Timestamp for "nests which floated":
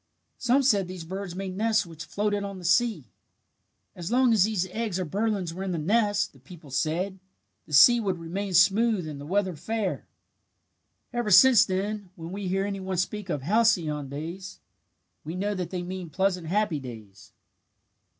1.55-2.43